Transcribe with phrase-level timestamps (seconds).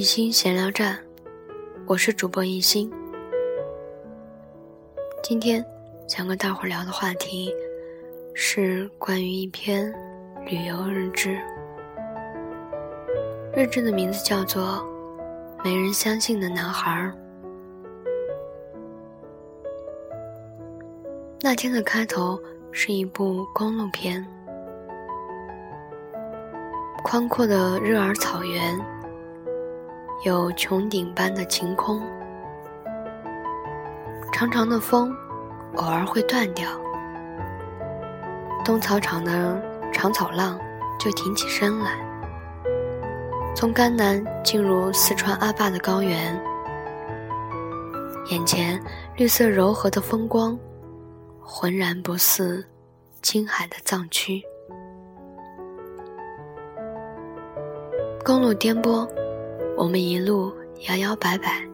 [0.00, 0.98] 一心闲聊站，
[1.84, 2.90] 我是主播一心。
[5.22, 5.62] 今天
[6.08, 7.52] 想跟大伙聊的话题
[8.32, 9.92] 是关于一篇
[10.46, 11.38] 旅游日志。
[13.54, 14.82] 日志的名字叫做
[15.62, 17.12] 《没人相信的男孩》。
[21.42, 22.40] 那天的开头
[22.72, 24.26] 是一部公路片，
[27.04, 28.80] 宽阔的日尔草原，
[30.22, 32.02] 有穹顶般的晴空，
[34.32, 35.16] 长长的风
[35.76, 36.68] 偶尔会断掉，
[38.64, 39.60] 冬草场的
[39.92, 40.60] 长草浪
[40.98, 41.92] 就挺起身来，
[43.56, 46.38] 从甘南进入四川阿坝的高原，
[48.30, 48.78] 眼前
[49.16, 50.58] 绿色柔和的风光。
[51.52, 52.64] 浑然不似
[53.22, 54.40] 青海的藏区。
[58.24, 59.04] 公路颠簸，
[59.80, 60.52] 我们一路
[60.90, 61.66] 摇摇摆摆，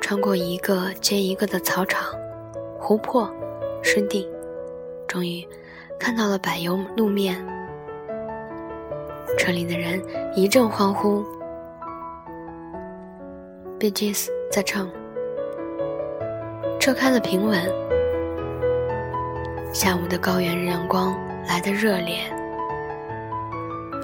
[0.00, 2.12] 穿过一个接一个的草场、
[2.80, 3.32] 湖泊、
[3.80, 4.28] 湿地，
[5.06, 5.46] 终于
[6.00, 7.36] 看到了柏油路面。
[9.38, 10.02] 车里的人
[10.34, 11.24] 一阵欢呼
[13.78, 14.90] ，B G S 在唱，
[16.80, 17.72] 车开得平稳。
[19.72, 22.18] 下午的高原日阳光来得热烈，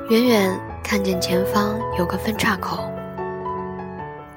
[0.08, 2.88] 远远看见前方有个分岔口，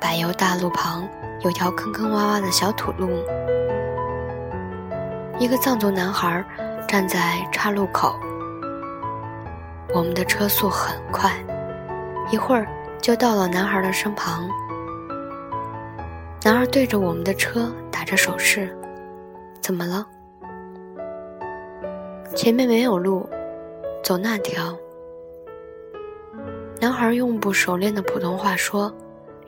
[0.06, 1.09] 柏油大路旁
[1.42, 3.09] 有条坑坑洼洼的小土路，
[5.39, 6.45] 一个藏族男孩
[6.88, 8.16] 站在岔路口。
[9.95, 11.33] 我们的车速很快，
[12.30, 12.67] 一会儿
[13.02, 14.48] 就到了男孩的身旁。
[16.43, 18.77] 男孩对着我们的车打着手势
[19.60, 20.05] ：“怎么了？”
[22.37, 23.27] 前面没有路，
[24.04, 24.77] 走那条。
[26.80, 28.93] 男孩用不熟练的普通话说，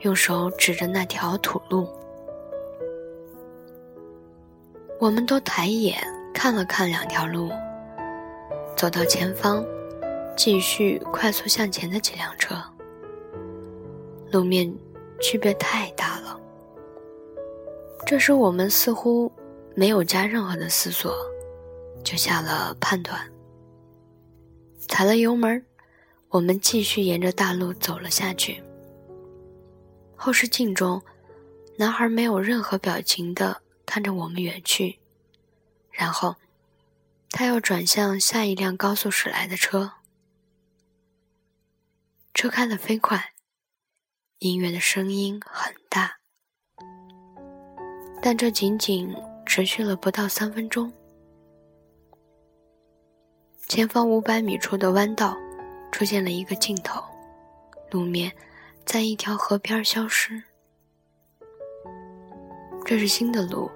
[0.00, 1.88] 用手指着那条土路。
[5.00, 5.96] 我们都抬眼
[6.32, 7.50] 看了看两条路，
[8.76, 9.64] 走到前方，
[10.36, 12.54] 继续快速向前的几辆车。
[14.30, 14.72] 路面
[15.20, 16.38] 区别太大了。
[18.06, 19.30] 这时我们似乎
[19.74, 21.14] 没有加任何的思索。
[22.04, 23.20] 就下了判断，
[24.86, 25.62] 踩了油门，
[26.28, 28.62] 我们继续沿着大路走了下去。
[30.20, 31.00] 后视镜中，
[31.76, 34.98] 男孩没有任何表情的看着我们远去，
[35.92, 36.34] 然后，
[37.30, 39.92] 他又转向下一辆高速驶来的车。
[42.34, 43.32] 车开得飞快，
[44.40, 46.18] 音乐的声音很大，
[48.20, 49.14] 但这仅仅
[49.46, 50.92] 持续了不到三分钟。
[53.68, 55.36] 前方五百米处的弯道，
[55.92, 57.00] 出现了一个镜头，
[57.92, 58.32] 路面
[58.88, 60.42] 在一条河边消失。
[62.86, 63.70] 这是新的路，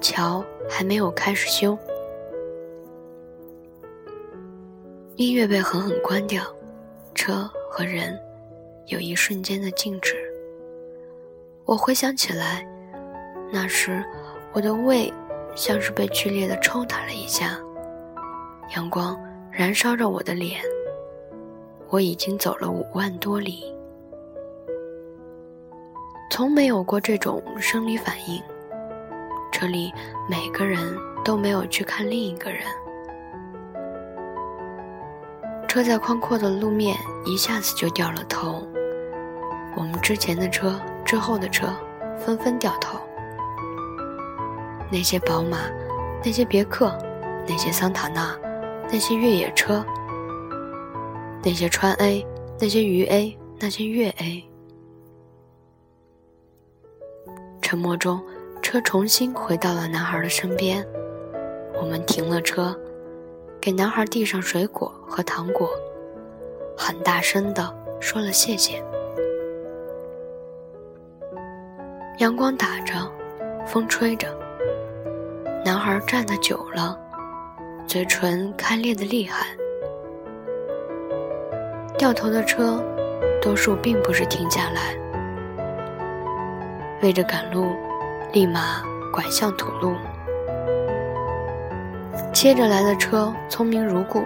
[0.00, 1.78] 桥还没有开始修。
[5.16, 6.42] 音乐被狠狠关掉，
[7.14, 8.18] 车和人
[8.86, 10.16] 有一瞬间的静止。
[11.66, 12.66] 我回想起来，
[13.52, 14.02] 那时
[14.54, 15.12] 我的胃
[15.54, 17.60] 像是被剧烈的抽打了一下。
[18.74, 19.14] 阳光
[19.52, 20.62] 燃烧着我的脸，
[21.90, 23.76] 我已经走了五万多里，
[26.30, 28.42] 从没有过这种生理反应。
[29.50, 29.92] 这里
[30.28, 32.62] 每个人都没有去看另一个人。
[35.66, 38.66] 车在宽阔的路面一下子就掉了头，
[39.76, 41.68] 我们之前的车、之后的车
[42.18, 42.98] 纷纷掉头。
[44.90, 45.58] 那些宝马，
[46.24, 46.96] 那些别克，
[47.46, 48.36] 那些桑塔纳。
[48.90, 49.84] 那些越野车，
[51.44, 52.26] 那些川 A，
[52.58, 54.42] 那些渝 A，那些粤 A。
[57.70, 58.18] 沉默中，
[58.62, 60.82] 车重新回到了男孩的身边。
[61.78, 62.74] 我们停了车，
[63.60, 65.68] 给男孩递上水果和糖果，
[66.74, 67.70] 很大声的
[68.00, 68.82] 说了谢谢。
[72.20, 72.94] 阳光打着，
[73.66, 74.34] 风吹着，
[75.62, 76.98] 男孩站得久了。
[77.86, 79.46] 嘴唇开裂的厉害，
[81.98, 82.82] 掉头的车，
[83.42, 84.96] 多数并不是停下来，
[87.00, 87.76] 为着赶路，
[88.32, 89.94] 立马拐向土路。
[92.32, 94.24] 接着来的车聪明如故，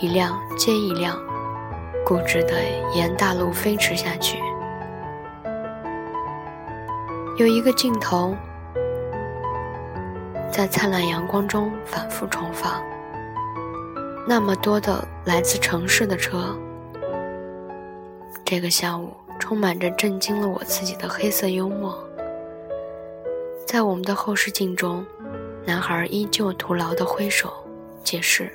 [0.00, 1.18] 一辆接一辆，
[2.04, 2.54] 固执地
[2.94, 4.38] 沿大路飞驰下去。
[7.38, 8.36] 有一个镜头，
[10.50, 12.82] 在灿烂阳光中反复重放。
[14.28, 16.54] 那么多的来自城市的车，
[18.44, 19.12] 这个下午
[19.42, 21.98] 充满着震惊了我自己的黑色幽默。
[23.66, 25.04] 在我们的后视镜中，
[25.66, 27.52] 男孩依旧徒劳的挥手
[28.04, 28.48] 解释，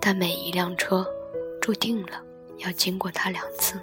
[0.00, 1.06] 但每一辆车
[1.60, 2.20] 注定了
[2.56, 3.78] 要经过他两次。